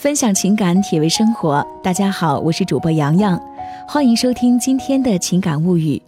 [0.00, 1.62] 分享情感，体味生活。
[1.82, 3.38] 大家好，我是主播洋洋，
[3.86, 6.00] 欢迎收听今天的情感物语。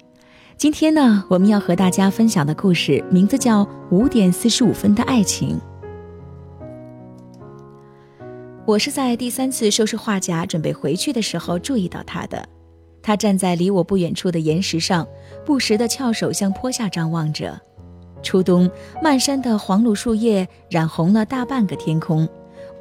[0.57, 5.61] 今天呢，我们要和大家分享的故事名字叫《五点四十五分的爱情》。
[8.64, 12.43] 我是在第三次收拾画夹准备回去的时候注意到他的。
[13.02, 15.06] 他站在离我不远处的岩石上，
[15.45, 17.61] 不时地翘首向坡下张望着。
[18.22, 18.70] 初冬，
[19.02, 22.27] 漫山的黄栌树叶染红了大半个天空，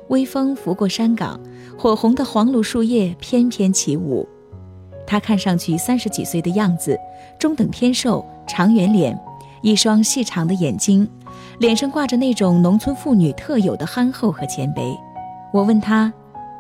[0.10, 1.40] 微风拂过山岗，
[1.78, 4.28] 火红的黄栌树叶翩翩起舞。
[5.08, 6.98] 他看上去三十几岁的样子，
[7.40, 9.20] 中等偏瘦，长圆脸，
[9.62, 11.08] 一双细长的眼睛，
[11.60, 14.96] 脸上挂着那种农村妇女特有的憨厚和谦卑。
[15.54, 16.14] 我问他：“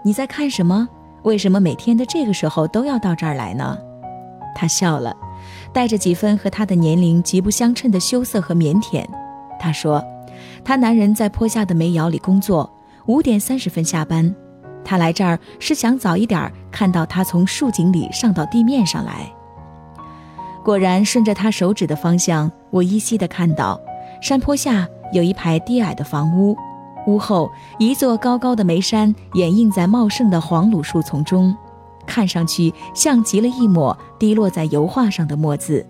[0.03, 0.87] 你在看什么？
[1.23, 3.77] 为什么每天的这个时候都要到这儿来呢？”
[4.53, 5.15] 他笑了，
[5.71, 9.05] 带着几分和他的年龄极不相称的羞涩和腼腆。
[9.59, 10.03] 他说
[10.65, 12.69] ：“他男人在坡下的煤窑里工作，
[13.07, 14.33] 五点三十分下班。
[14.83, 19.31] 他来这儿是想早一点看到他从树井里上到地面上来。”
[20.63, 23.79] 果然，顺着他手指的方向，我依稀地看到
[24.21, 26.55] 山坡下有一排低矮的房屋。
[27.07, 27.49] 屋后
[27.79, 31.55] 一座高高的煤山掩映在茂盛的黄栌树丛中，
[32.05, 35.83] 看上去像极了一抹滴落在油画上的墨字。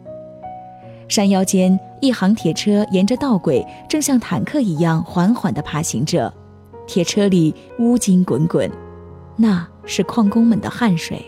[1.09, 6.34] 山腰间，一行铁车沿着道轨，正像坦克一样缓缓地爬行着。
[6.88, 8.70] 铁车里乌金滚滚，
[9.36, 11.26] 那是矿工们的汗水。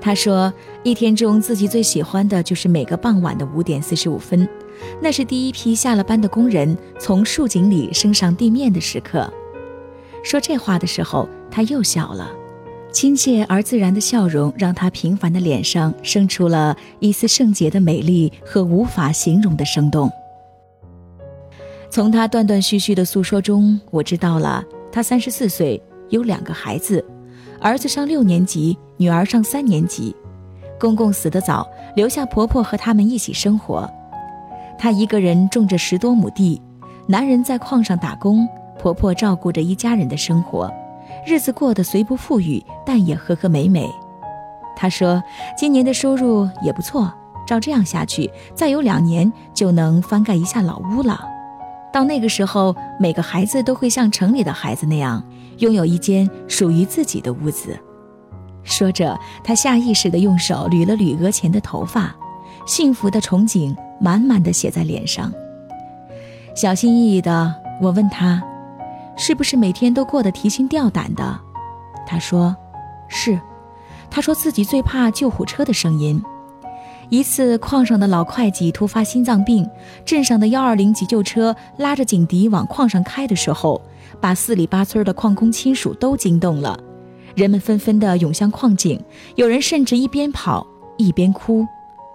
[0.00, 0.52] 他说，
[0.84, 4.48] 一天中自己最喜欢的就是每个傍晚的五点四十五分。
[5.00, 9.32] 那是第一批下了班的工人从竖井里升上地面的时刻。
[10.22, 12.30] 说这话的时候，他又笑了，
[12.92, 20.10] 亲切而自然的笑容让他平凡的脸上生出了一丝圣洁的美丽和无法形容的生动。
[21.96, 27.02] 从他断断续续的诉说中，我知道了他三十四岁，有两个孩子，
[27.58, 30.14] 儿子上六年级，女儿上三年级，
[30.78, 33.90] 公公死得早，留下婆婆和他们一起生活。
[34.78, 36.60] 她一个人种着十多亩地，
[37.06, 38.46] 男人在矿上打工，
[38.78, 40.70] 婆婆照顾着一家人的生活，
[41.26, 43.90] 日子过得虽不富裕，但也和和美美。
[44.76, 45.22] 她说
[45.56, 47.10] ：“今年的收入也不错，
[47.46, 51.35] 照这样下去，再有两年就能翻盖一下老屋了。
[51.96, 55.26] 到那个时候，每个孩子都会像城里的孩子那样，
[55.60, 57.74] 拥有一间属于自己的屋子。”
[58.64, 62.14] 说着，他下意识地用手捋了捋额前的头发，
[62.66, 63.74] 幸福的憧憬。
[63.98, 65.32] 满满的写在脸上。
[66.54, 68.42] 小心翼翼的，我问他
[69.16, 71.40] ：“是不是每天都过得提心吊胆的？”
[72.06, 72.54] 他说
[73.08, 73.40] ：“是。”
[74.12, 76.22] 他说自己最怕救护车的声音。
[77.08, 79.68] 一次，矿上的老会计突发心脏病，
[80.04, 83.80] 镇上的幺二零急救车拉着警笛往矿上开的时候，
[84.20, 86.78] 把四里八村的矿工亲属都惊动了。
[87.36, 89.00] 人们纷纷的涌向矿井，
[89.36, 91.66] 有人甚至一边跑一边哭。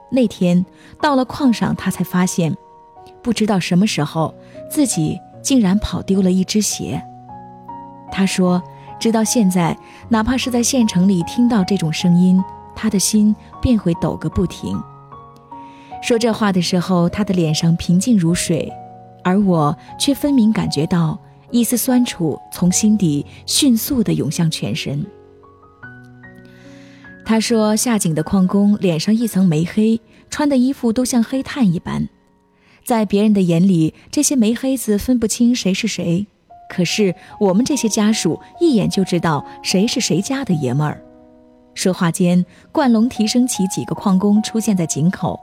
[0.09, 0.65] 那天
[0.99, 2.53] 到了矿上，他才发现，
[3.21, 4.33] 不知道什么时候
[4.69, 7.01] 自己竟然跑丢了一只鞋。
[8.11, 8.61] 他说
[8.99, 9.77] ：“直到现在，
[10.09, 12.43] 哪怕是在县城里听到这种声音，
[12.75, 14.81] 他的心便会抖个不停。”
[16.01, 18.71] 说这话的时候，他的脸上平静如水，
[19.23, 21.19] 而我却分明感觉到
[21.51, 25.05] 一丝酸楚从心底迅速地涌向全身。
[27.23, 32.09] 他说：“下井的矿工脸上一层煤黑，穿的衣服都像黑炭一般，
[32.83, 36.25] 在别人的眼里，这些煤黑子分不清谁是谁。
[36.67, 40.99] 可是我们这些家属一眼就知道谁是谁家的爷们儿。”
[41.73, 45.39] 说话间，冠龙提升起几个矿工出现在井口，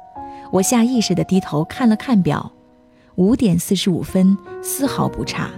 [0.53, 2.53] 我下意识地低头看了看表，
[3.17, 5.51] 五点四十五分，丝毫不差。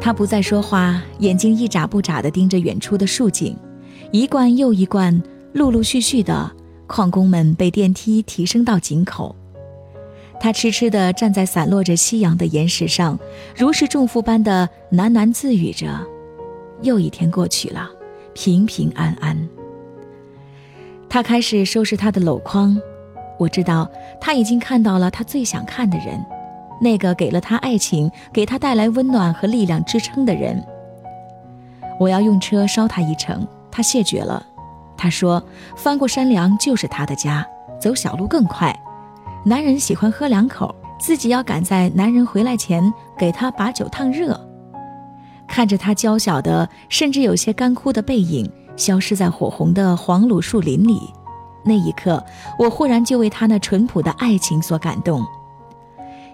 [0.00, 3.56] 他不再说话，眼睛一眨不眨地盯着远处的竖井，
[4.12, 5.22] 一罐又一罐，
[5.52, 6.50] 陆陆续续的
[6.86, 9.34] 矿工们被电梯提升到井口。
[10.38, 13.18] 他痴痴地站在散落着夕阳的岩石上，
[13.56, 15.88] 如释重负般的喃喃自语着
[16.82, 17.88] ：“又一天过去了，
[18.34, 19.48] 平平安安。”
[21.08, 22.76] 他开始收拾他的篓筐，
[23.38, 23.90] 我知道
[24.20, 26.24] 他已经看到了他最想看的人。
[26.78, 30.62] 那个给了他爱情，给他带来温暖和力量支撑的人。
[31.98, 34.44] 我要用车捎他一程，他谢绝了。
[34.94, 35.42] 他说
[35.74, 37.46] ：“翻过山梁就是他的家，
[37.80, 38.78] 走小路更快。
[39.44, 44.38] 男人喜欢喝两口，自己要赶在男人回来前给他把酒烫热。”
[45.56, 51.00] 看着他娇小的，甚至有些干枯的背影消失在火红的黄栌树林里，
[51.64, 52.22] 那一刻，
[52.58, 55.24] 我忽然就为他那淳朴的爱情所感动。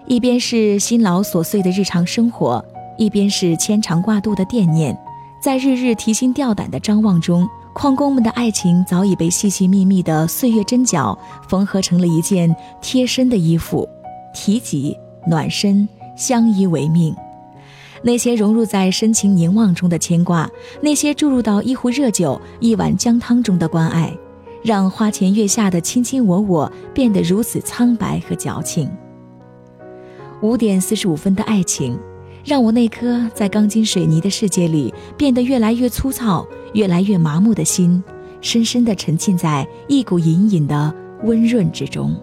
[0.07, 2.61] 一边是辛劳琐碎的日常生活，
[2.97, 4.93] 一边是牵肠挂肚的惦念，
[5.41, 11.17] 在日日提心吊胆的张望中，矿工们的爱情早已被细细密密的岁月针脚
[11.47, 13.87] 缝合成了一件贴身的衣服，
[14.33, 15.87] 提己暖身，
[16.17, 17.15] 相依为命。
[18.03, 20.49] 那些融入在深情凝望中的牵挂，
[20.81, 24.13] 那些注入到一壶热酒、一碗姜汤中的关爱，
[24.61, 28.91] 让花前月下的卿卿我我变得如此苍白和矫情。
[30.41, 31.97] 五点四十五分的爱情，
[32.43, 38.03] 让我那颗在钢筋水泥的世界里变得越来越粗糙、越来越麻木的心，
[38.41, 42.13] 深深地沉浸在一股隐隐的温润之中。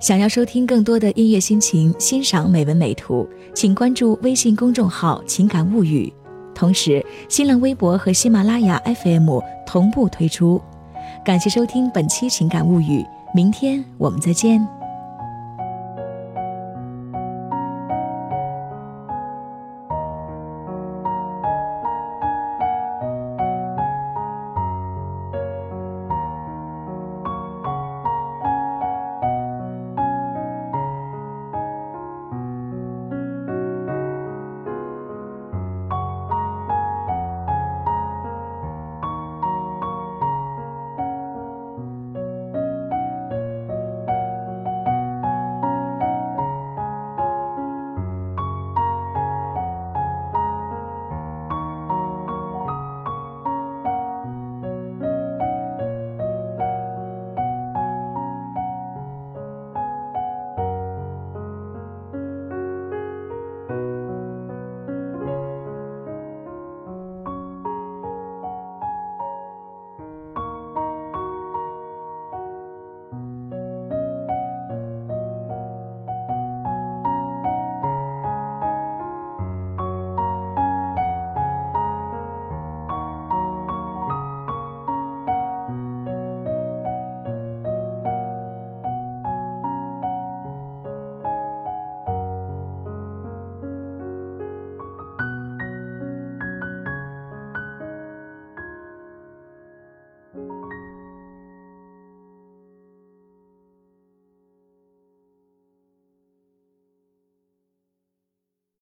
[0.00, 6.12] 想要收听更多的音乐心情，欣赏美文美图，请关注微信公众号“情感物语”。
[6.54, 10.60] 同时，新浪微博和喜马拉雅 FM 同步推出。
[11.24, 13.00] 感谢收听本期《情感物语》，
[13.34, 14.77] 明天我们再见。